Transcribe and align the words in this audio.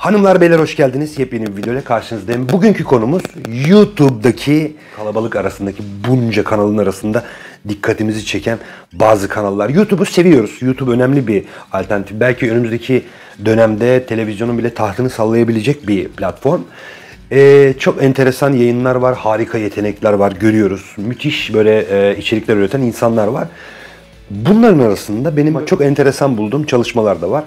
Hanımlar 0.00 0.40
beyler 0.40 0.58
hoş 0.58 0.76
geldiniz. 0.76 1.18
Yepyeni 1.18 1.46
bir 1.46 1.56
videoyla 1.56 1.84
karşınızdayım. 1.84 2.48
Bugünkü 2.48 2.84
konumuz 2.84 3.22
YouTube'daki 3.68 4.76
kalabalık 4.96 5.36
arasındaki 5.36 5.82
bunca 6.08 6.44
kanalın 6.44 6.78
arasında 6.78 7.24
dikkatimizi 7.68 8.26
çeken 8.26 8.58
bazı 8.92 9.28
kanallar. 9.28 9.68
YouTube'u 9.68 10.04
seviyoruz. 10.04 10.58
YouTube 10.62 10.90
önemli 10.90 11.26
bir 11.26 11.44
alternatif. 11.72 12.20
Belki 12.20 12.52
önümüzdeki 12.52 13.04
dönemde 13.44 14.06
televizyonun 14.06 14.58
bile 14.58 14.74
tahtını 14.74 15.10
sallayabilecek 15.10 15.88
bir 15.88 16.08
platform. 16.08 16.60
Ee, 17.32 17.74
çok 17.78 18.02
enteresan 18.02 18.52
yayınlar 18.52 18.94
var, 18.94 19.16
harika 19.16 19.58
yetenekler 19.58 20.12
var, 20.12 20.32
görüyoruz. 20.32 20.94
Müthiş 20.96 21.54
böyle 21.54 21.80
e, 21.80 22.16
içerikler 22.16 22.56
üreten 22.56 22.80
insanlar 22.80 23.26
var. 23.26 23.48
Bunların 24.30 24.78
arasında 24.78 25.36
benim 25.36 25.64
çok 25.64 25.80
enteresan 25.80 26.36
bulduğum 26.36 26.66
çalışmalar 26.66 27.22
da 27.22 27.30
var. 27.30 27.44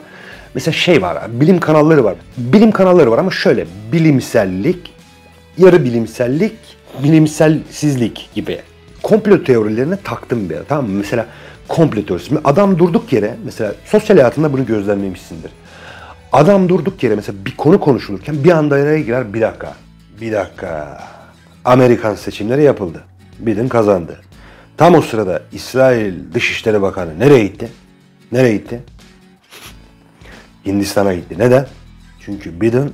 Mesela 0.53 0.73
şey 0.73 1.02
var, 1.02 1.17
bilim 1.30 1.59
kanalları 1.59 2.03
var. 2.03 2.16
Bilim 2.38 2.71
kanalları 2.71 3.11
var 3.11 3.17
ama 3.17 3.31
şöyle, 3.31 3.66
bilimsellik, 3.91 4.94
yarı 5.57 5.84
bilimsellik, 5.84 6.53
bilimselsizlik 7.03 8.30
gibi. 8.35 8.61
Komplo 9.03 9.44
teorilerine 9.44 9.97
taktım 10.03 10.49
bir 10.49 10.55
ara, 10.55 10.63
tamam 10.63 10.85
mı? 10.85 10.97
Mesela 10.97 11.25
komplo 11.67 12.05
teorisi. 12.05 12.35
Adam 12.44 12.80
durduk 12.80 13.13
yere, 13.13 13.35
mesela 13.45 13.73
sosyal 13.85 14.17
hayatında 14.17 14.53
bunu 14.53 14.66
gözlemlemişsindir. 14.66 15.52
Adam 16.31 16.70
durduk 16.70 17.03
yere 17.03 17.16
mesela 17.16 17.45
bir 17.45 17.58
konu 17.58 17.80
konuşulurken 17.80 18.44
bir 18.44 18.52
anda 18.52 18.75
araya 18.75 18.99
girer, 18.99 19.33
bir 19.33 19.41
dakika, 19.41 19.73
bir 20.22 20.31
dakika. 20.31 20.99
Amerikan 21.66 22.16
seçimleri 22.16 22.63
yapıldı. 22.63 23.03
Biden 23.39 23.67
kazandı. 23.67 24.22
Tam 24.77 24.95
o 24.95 25.02
sırada 25.02 25.41
İsrail 25.52 26.13
Dışişleri 26.33 26.81
Bakanı 26.81 27.20
nereye 27.20 27.44
gitti? 27.44 27.70
Nereye 28.31 28.53
gitti? 28.53 28.80
Hindistan'a 30.66 31.14
gitti. 31.14 31.36
Neden? 31.38 31.67
Çünkü 32.19 32.61
Biden 32.61 32.89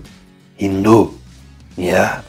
Hindu. 0.61 1.11
Ya. 1.77 2.21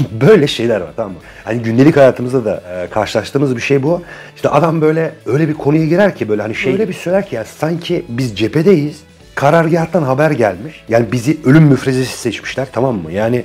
böyle 0.20 0.46
şeyler 0.46 0.80
var 0.80 0.90
tamam 0.96 1.12
mı? 1.12 1.18
Hani 1.44 1.62
gündelik 1.62 1.96
hayatımızda 1.96 2.44
da 2.44 2.62
e, 2.72 2.90
karşılaştığımız 2.90 3.56
bir 3.56 3.60
şey 3.60 3.82
bu. 3.82 4.02
İşte 4.36 4.48
adam 4.48 4.80
böyle 4.80 5.14
öyle 5.26 5.48
bir 5.48 5.54
konuya 5.54 5.84
girer 5.84 6.16
ki 6.16 6.28
böyle 6.28 6.42
hani 6.42 6.54
şey 6.54 6.72
öyle 6.72 6.88
bir 6.88 6.92
söyler 6.92 7.26
ki 7.26 7.34
ya 7.34 7.44
sanki 7.44 8.04
biz 8.08 8.38
cephedeyiz. 8.38 9.00
Karargahtan 9.34 10.02
haber 10.02 10.30
gelmiş. 10.30 10.84
Yani 10.88 11.12
bizi 11.12 11.38
ölüm 11.44 11.62
müfrezesi 11.62 12.18
seçmişler 12.18 12.68
tamam 12.72 12.96
mı? 12.96 13.12
Yani 13.12 13.44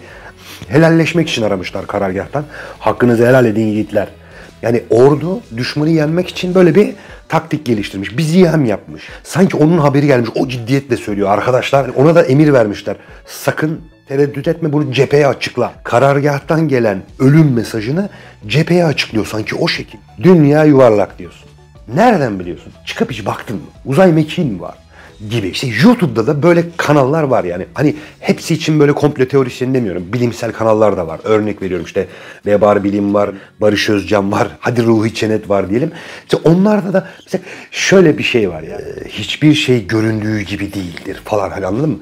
helalleşmek 0.68 1.30
için 1.30 1.42
aramışlar 1.42 1.88
karargahtan. 1.88 2.46
Hakkınızı 2.80 3.28
helal 3.28 3.46
edin 3.46 3.68
yiğitler. 3.68 4.08
Yani 4.64 4.84
ordu 4.90 5.42
düşmanı 5.58 5.90
yenmek 5.90 6.30
için 6.30 6.56
böyle 6.56 6.76
bir 6.76 6.94
taktik 7.30 7.66
geliştirmiş. 7.66 8.18
Bir 8.18 8.24
ziyem 8.24 8.66
yapmış. 8.66 9.04
Sanki 9.24 9.58
onun 9.58 9.78
haberi 9.78 10.08
gelmiş. 10.08 10.30
O 10.36 10.48
ciddiyetle 10.48 10.98
söylüyor 10.98 11.30
arkadaşlar. 11.30 11.90
Ona 11.96 12.16
da 12.16 12.24
emir 12.24 12.54
vermişler. 12.54 12.96
Sakın 13.26 13.82
tereddüt 14.08 14.48
etme 14.48 14.74
bunu 14.74 14.92
cepheye 14.92 15.28
açıkla. 15.28 15.74
Karargahtan 15.84 16.68
gelen 16.68 17.02
ölüm 17.20 17.54
mesajını 17.54 18.10
cepheye 18.48 18.86
açıklıyor 18.86 19.26
sanki 19.26 19.56
o 19.56 19.68
şekil. 19.68 19.98
Dünya 20.24 20.66
yuvarlak 20.66 21.20
diyorsun. 21.20 21.50
Nereden 21.96 22.40
biliyorsun? 22.40 22.74
Çıkıp 22.86 23.12
hiç 23.12 23.26
baktın 23.26 23.56
mı? 23.56 23.64
Uzay 23.86 24.14
mekiğin 24.14 24.54
mi 24.54 24.62
var? 24.62 24.76
Gibi. 25.30 25.48
İşte 25.48 25.68
YouTube'da 25.84 26.28
da 26.28 26.44
böyle 26.44 26.64
kanallar 26.78 27.24
var 27.24 27.44
yani. 27.44 27.66
Hani 27.74 27.96
hepsi 28.20 28.54
için 28.54 28.80
böyle 28.80 28.92
komplo 28.92 29.26
teorisyeni 29.26 29.74
demiyorum. 29.74 30.04
Bilimsel 30.14 30.52
kanallar 30.52 30.98
da 30.98 31.08
var. 31.08 31.20
Örnek 31.24 31.62
veriyorum 31.62 31.86
işte 31.86 32.08
Vebar 32.46 32.84
Bilim 32.84 33.14
var, 33.14 33.32
Barış 33.62 33.90
Özcan 33.90 34.32
var, 34.32 34.48
hadi 34.60 34.84
Ruhi 34.84 35.14
Çenet 35.14 35.50
var 35.50 35.70
diyelim. 35.70 35.92
İşte 36.24 36.38
onlarda 36.38 36.94
da 36.94 37.08
mesela 37.26 37.44
şöyle 37.72 38.18
bir 38.18 38.24
şey 38.24 38.50
var 38.50 38.62
ya. 38.62 38.82
Hiçbir 39.10 39.54
şey 39.54 39.88
göründüğü 39.88 40.42
gibi 40.42 40.74
değildir 40.74 41.22
falan 41.26 41.50
hani 41.50 41.66
anladın 41.66 41.90
mı? 41.90 42.00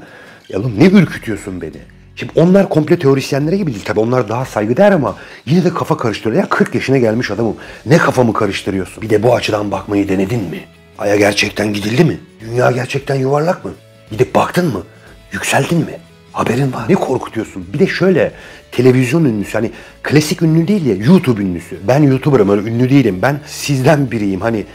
Ya 0.50 0.60
oğlum 0.60 0.74
ne 0.78 0.86
ürkütüyorsun 0.86 1.62
beni? 1.62 1.78
Şimdi 2.16 2.32
onlar 2.36 2.70
komple 2.70 3.00
teorisyenlere 3.00 3.58
gibi 3.58 3.72
değil. 3.72 3.86
Tabii 3.86 4.00
onlar 4.00 4.30
daha 4.30 4.46
saygıdeğer 4.46 4.92
ama 4.92 5.16
yine 5.46 5.64
de 5.64 5.70
kafa 5.70 5.98
karıştırıyor. 5.98 6.44
Ya 6.44 6.50
40 6.50 6.76
yaşına 6.76 6.98
gelmiş 6.98 7.32
adamım. 7.32 7.56
Ne 7.86 7.98
kafamı 7.98 8.34
karıştırıyorsun? 8.34 9.02
Bir 9.02 9.10
de 9.10 9.24
bu 9.24 9.36
açıdan 9.36 9.72
bakmayı 9.72 10.10
denedin 10.10 10.44
mi? 10.44 10.60
Aya 11.02 11.16
gerçekten 11.16 11.74
gidildi 11.74 12.04
mi? 12.04 12.20
Dünya 12.42 12.72
gerçekten 12.72 13.16
yuvarlak 13.16 13.66
mı? 13.66 13.72
Gidip 14.12 14.36
baktın 14.36 14.74
mı? 14.74 14.84
Yükseldin 15.32 15.78
mi? 15.78 16.00
Haberin 16.32 16.74
var. 16.74 16.86
Ne 16.90 16.96
korkutuyorsun? 16.96 17.68
Bir 17.74 17.80
de 17.80 17.88
şöyle 17.88 18.32
televizyon 18.72 19.26
ünlüsü 19.26 19.54
hani 19.54 19.72
klasik 20.04 20.42
ünlü 20.42 20.68
değil 20.68 20.86
ya 20.86 20.96
YouTube 20.96 21.42
ünlüsü. 21.42 21.80
Ben 21.88 22.04
YouTuber'ım 22.04 22.50
öyle 22.50 22.70
ünlü 22.70 22.90
değilim. 22.90 23.20
Ben 23.22 23.40
sizden 23.48 24.12
biriyim. 24.12 24.42
Hani 24.42 24.66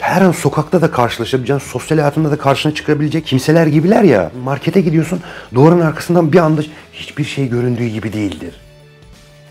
her 0.00 0.22
an 0.22 0.32
sokakta 0.32 0.82
da 0.82 0.90
karşılaşabileceğin, 0.90 1.60
sosyal 1.60 1.98
hayatında 1.98 2.30
da 2.30 2.38
karşına 2.38 2.74
çıkabilecek 2.74 3.26
kimseler 3.26 3.66
gibiler 3.66 4.02
ya. 4.02 4.30
Markete 4.44 4.80
gidiyorsun, 4.80 5.20
duvarın 5.54 5.80
arkasından 5.80 6.32
bir 6.32 6.38
anda 6.38 6.62
hiçbir 6.92 7.24
şey 7.24 7.48
göründüğü 7.48 7.86
gibi 7.86 8.12
değildir. 8.12 8.54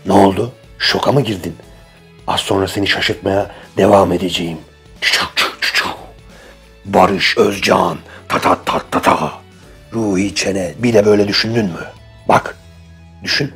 Ne 0.06 0.12
oldu? 0.12 0.52
Şoka 0.78 1.12
mı 1.12 1.20
girdin? 1.20 1.54
Az 2.26 2.40
sonra 2.40 2.68
seni 2.68 2.86
şaşırtmaya 2.86 3.50
devam 3.76 4.12
edeceğim. 4.12 4.58
Çuçuk. 5.00 5.43
Barış 6.84 7.38
Özcan. 7.38 7.98
Ta 8.28 8.38
ta 8.38 8.58
ta 8.64 8.78
ta 8.90 9.02
ta. 9.02 9.32
Ruhi 9.92 10.34
Çene. 10.34 10.74
Bir 10.78 10.94
de 10.94 11.06
böyle 11.06 11.28
düşündün 11.28 11.64
mü? 11.64 11.84
Bak. 12.28 12.56
Düşün. 13.22 13.50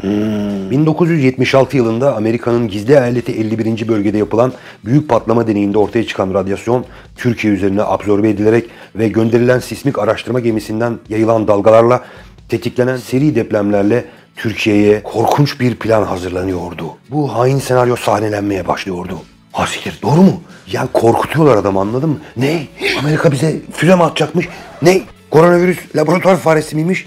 Hmm. 0.00 0.70
1976 0.70 1.76
yılında 1.76 2.16
Amerika'nın 2.16 2.68
gizli 2.68 2.92
eyaleti 2.92 3.32
51. 3.32 3.88
bölgede 3.88 4.18
yapılan 4.18 4.52
büyük 4.84 5.08
patlama 5.08 5.46
deneyinde 5.46 5.78
ortaya 5.78 6.06
çıkan 6.06 6.34
radyasyon 6.34 6.84
Türkiye 7.16 7.52
üzerine 7.52 7.82
absorbe 7.82 8.28
edilerek 8.28 8.64
ve 8.96 9.08
gönderilen 9.08 9.58
sismik 9.58 9.98
araştırma 9.98 10.40
gemisinden 10.40 10.98
yayılan 11.08 11.48
dalgalarla 11.48 12.04
tetiklenen 12.48 12.96
seri 12.96 13.34
depremlerle 13.34 14.04
Türkiye'ye 14.36 15.02
korkunç 15.02 15.60
bir 15.60 15.74
plan 15.74 16.02
hazırlanıyordu. 16.02 16.84
Bu 17.10 17.34
hain 17.34 17.58
senaryo 17.58 17.96
sahnelenmeye 17.96 18.68
başlıyordu. 18.68 19.18
Asiktir 19.56 19.98
doğru 20.02 20.22
mu? 20.22 20.42
Ya 20.72 20.88
korkutuyorlar 20.92 21.56
adam 21.56 21.78
anladın 21.78 22.10
mı? 22.10 22.20
Ne? 22.36 22.66
Amerika 23.00 23.32
bize 23.32 23.56
füze 23.72 23.94
mi 23.96 24.02
atacakmış? 24.02 24.48
Ne? 24.82 25.00
Koronavirüs 25.30 25.78
laboratuvar 25.96 26.36
faresi 26.36 26.76
miymiş? 26.76 27.06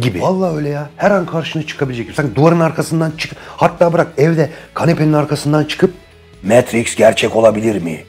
Gibi. 0.00 0.22
Vallahi 0.22 0.56
öyle 0.56 0.68
ya. 0.68 0.90
Her 0.96 1.10
an 1.10 1.26
karşına 1.26 1.66
çıkabilecek. 1.66 2.10
Sanki 2.14 2.34
duvarın 2.34 2.60
arkasından 2.60 3.12
çık. 3.18 3.32
Hatta 3.56 3.92
bırak 3.92 4.06
evde 4.18 4.50
kanepenin 4.74 5.12
arkasından 5.12 5.64
çıkıp 5.64 5.94
Matrix 6.42 6.96
gerçek 6.96 7.36
olabilir 7.36 7.82
mi? 7.82 8.04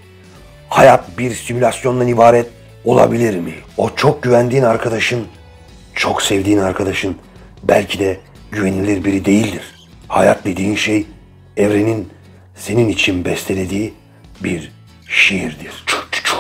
Hayat 0.69 1.17
bir 1.17 1.35
simülasyondan 1.35 2.07
ibaret 2.07 2.47
olabilir 2.85 3.37
mi? 3.39 3.53
O 3.77 3.89
çok 3.95 4.23
güvendiğin 4.23 4.63
arkadaşın, 4.63 5.25
çok 5.93 6.21
sevdiğin 6.21 6.57
arkadaşın 6.57 7.15
belki 7.63 7.99
de 7.99 8.19
güvenilir 8.51 9.03
biri 9.03 9.25
değildir. 9.25 9.61
Hayat 10.07 10.45
dediğin 10.45 10.75
şey 10.75 11.05
evrenin 11.57 12.09
senin 12.55 12.89
için 12.89 13.25
bestelediği 13.25 13.93
bir 14.43 14.71
şiirdir. 15.07 15.83
Çu 15.85 15.97
çu 16.11 16.23
çu. 16.23 16.35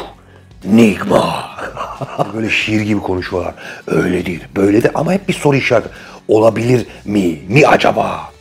Nigma. 0.65 1.49
Böyle 2.33 2.49
şiir 2.49 2.81
gibi 2.81 2.99
konuşuyorlar. 2.99 3.53
Öyledir, 3.87 4.41
böyledir 4.55 4.91
ama 4.95 5.13
hep 5.13 5.27
bir 5.27 5.33
soru 5.33 5.55
işareti. 5.55 5.89
Olabilir 6.27 6.85
mi? 7.05 7.39
Mi 7.47 7.67
acaba? 7.67 8.31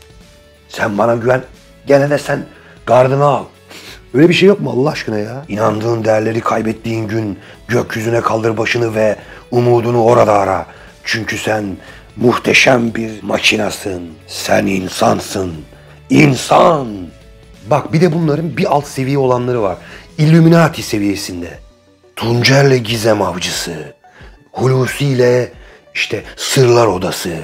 Sen 0.69 0.99
bana 0.99 1.15
güven. 1.15 1.43
Gene 1.87 2.11
de 2.11 2.19
sen 2.19 2.47
gardını 2.87 3.25
al. 3.25 3.45
Öyle 4.15 4.29
bir 4.29 4.35
şey 4.35 4.49
yok 4.49 4.61
mu 4.61 4.71
Allah 4.71 4.91
aşkına 4.91 5.19
ya? 5.19 5.45
İnandığın 5.49 6.05
değerleri 6.05 6.41
kaybettiğin 6.41 7.09
gün 7.09 7.39
gökyüzüne 7.69 8.21
kaldır 8.21 8.57
başını 8.57 8.95
ve 8.95 9.17
umudunu 9.51 10.03
orada 10.03 10.33
ara. 10.33 10.67
Çünkü 11.05 11.39
sen 11.39 11.65
muhteşem 12.17 12.95
bir 12.95 13.23
makinasın. 13.23 14.11
Sen 14.27 14.67
insansın. 14.67 15.53
İnsan. 16.11 17.04
Bak 17.71 17.93
bir 17.93 18.01
de 18.01 18.13
bunların 18.13 18.57
bir 18.57 18.65
alt 18.65 18.87
seviye 18.87 19.19
olanları 19.19 19.63
var. 19.63 19.79
Illuminati 20.19 20.83
seviyesinde. 20.83 21.59
Tuncer'le 22.17 22.77
Gizem 22.77 23.23
Avcısı. 23.23 23.95
Hulusi 24.53 25.07
ile 25.07 25.53
işte 25.95 26.23
Sırlar 26.37 26.87
Odası. 26.87 27.37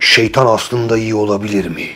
Şeytan 0.00 0.46
aslında 0.46 0.98
iyi 0.98 1.14
olabilir 1.14 1.68
mi? 1.68 1.86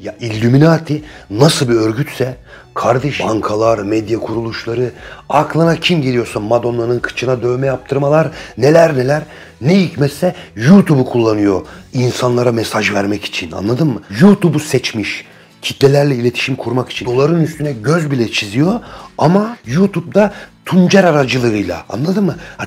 Ya 0.00 0.14
Illuminati 0.20 1.02
nasıl 1.30 1.68
bir 1.68 1.74
örgütse 1.74 2.36
kardeş 2.74 3.20
bankalar, 3.20 3.78
medya 3.78 4.18
kuruluşları 4.18 4.92
aklına 5.28 5.76
kim 5.76 6.02
geliyorsa 6.02 6.40
Madonna'nın 6.40 6.98
kıçına 6.98 7.42
dövme 7.42 7.66
yaptırmalar 7.66 8.30
neler 8.58 8.96
neler 8.96 9.22
ne 9.60 9.80
hikmetse 9.80 10.34
YouTube'u 10.56 11.04
kullanıyor 11.04 11.66
insanlara 11.92 12.52
mesaj 12.52 12.92
vermek 12.92 13.24
için 13.24 13.52
anladın 13.52 13.88
mı? 13.88 14.02
YouTube'u 14.20 14.60
seçmiş 14.60 15.24
kitlelerle 15.62 16.14
iletişim 16.14 16.56
kurmak 16.56 16.90
için 16.90 17.06
doların 17.06 17.42
üstüne 17.44 17.72
göz 17.72 18.10
bile 18.10 18.30
çiziyor 18.30 18.80
ama 19.18 19.56
YouTube'da 19.66 20.32
Tuncer 20.66 21.04
aracılığıyla 21.04 21.84
anladın 21.88 22.24
mı? 22.24 22.36
Ha, 22.56 22.66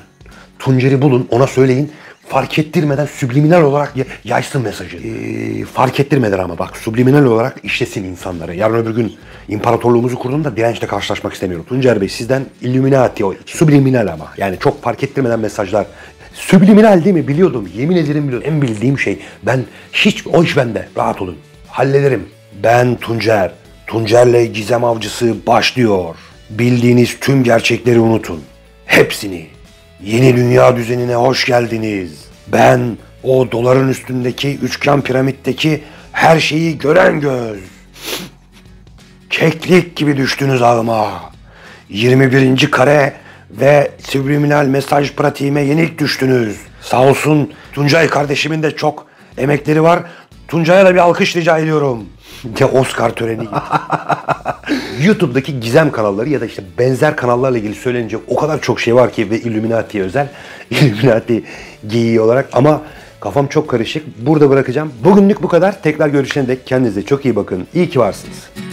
Tuncer'i 0.58 1.02
bulun 1.02 1.28
ona 1.30 1.46
söyleyin 1.46 1.92
fark 2.28 2.58
ettirmeden 2.58 3.06
subliminal 3.06 3.62
olarak 3.62 3.96
ya- 3.96 4.04
yaysın 4.24 4.62
mesajı. 4.62 4.96
Ee, 4.96 5.64
fark 5.64 6.00
ettirmeden 6.00 6.38
ama 6.38 6.58
bak 6.58 6.76
subliminal 6.76 7.24
olarak 7.24 7.56
işlesin 7.62 8.04
insanları. 8.04 8.54
Yarın 8.54 8.74
öbür 8.76 8.90
gün 8.94 9.12
imparatorluğumuzu 9.48 10.18
kurduğunda 10.18 10.56
dirençle 10.56 10.86
karşılaşmak 10.86 11.32
istemiyorum. 11.32 11.66
Tuncer 11.68 12.00
Bey 12.00 12.08
sizden 12.08 12.46
Illuminati 12.60 13.24
subliminal 13.46 14.06
ama 14.12 14.28
yani 14.36 14.56
çok 14.60 14.82
fark 14.82 15.02
ettirmeden 15.02 15.40
mesajlar 15.40 15.86
Subliminal 16.34 17.04
değil 17.04 17.16
mi? 17.16 17.28
Biliyordum. 17.28 17.68
Yemin 17.76 17.96
ederim 17.96 18.28
biliyordum. 18.28 18.48
En 18.52 18.62
bildiğim 18.62 18.98
şey. 18.98 19.18
Ben 19.42 19.60
hiç 19.92 20.26
o 20.26 20.42
iş 20.44 20.56
bende. 20.56 20.88
Rahat 20.96 21.22
olun. 21.22 21.36
Hallederim. 21.68 22.26
Ben 22.62 22.96
Tuncer. 22.96 23.50
Tuncer'le 23.86 24.44
Gizem 24.44 24.84
Avcısı 24.84 25.46
başlıyor. 25.46 26.14
Bildiğiniz 26.50 27.20
tüm 27.20 27.44
gerçekleri 27.44 28.00
unutun. 28.00 28.42
Hepsini. 28.86 29.46
Yeni 30.04 30.36
dünya 30.36 30.76
düzenine 30.76 31.14
hoş 31.14 31.46
geldiniz. 31.46 32.24
Ben 32.48 32.96
o 33.22 33.52
doların 33.52 33.88
üstündeki 33.88 34.58
üçgen 34.58 35.00
piramitteki 35.02 35.82
her 36.12 36.40
şeyi 36.40 36.78
gören 36.78 37.20
göz. 37.20 37.58
Keklik 39.30 39.96
gibi 39.96 40.16
düştünüz 40.16 40.62
ağıma. 40.62 41.32
21. 41.88 42.70
kare 42.70 43.12
ve 43.50 43.90
subliminal 44.08 44.66
mesaj 44.66 45.12
pratiğime 45.12 45.60
yenik 45.60 45.98
düştünüz. 45.98 46.56
Sağ 46.80 47.02
olsun 47.02 47.52
Tuncay 47.72 48.08
kardeşimin 48.08 48.62
de 48.62 48.76
çok 48.76 49.06
emekleri 49.38 49.82
var. 49.82 50.02
Tuncay'a 50.52 50.86
da 50.86 50.94
bir 50.94 50.98
alkış 50.98 51.36
rica 51.36 51.58
ediyorum. 51.58 52.04
Ya 52.60 52.68
Oscar 52.68 53.10
töreni. 53.10 53.48
YouTube'daki 55.04 55.60
gizem 55.60 55.92
kanalları 55.92 56.28
ya 56.28 56.40
da 56.40 56.46
işte 56.46 56.62
benzer 56.78 57.16
kanallarla 57.16 57.58
ilgili 57.58 57.74
söylenecek 57.74 58.20
o 58.28 58.36
kadar 58.36 58.60
çok 58.60 58.80
şey 58.80 58.94
var 58.94 59.12
ki 59.12 59.30
ve 59.30 59.40
Illuminati'ye 59.40 60.04
özel. 60.04 60.28
Illuminati 60.70 61.44
geyiği 61.86 62.20
olarak 62.20 62.48
ama 62.52 62.82
kafam 63.20 63.46
çok 63.46 63.68
karışık. 63.68 64.26
Burada 64.26 64.50
bırakacağım. 64.50 64.92
Bugünlük 65.04 65.42
bu 65.42 65.48
kadar. 65.48 65.82
Tekrar 65.82 66.08
görüşene 66.08 66.48
dek 66.48 66.66
kendinize 66.66 67.02
çok 67.02 67.24
iyi 67.24 67.36
bakın. 67.36 67.66
İyi 67.74 67.90
ki 67.90 67.98
varsınız. 67.98 68.71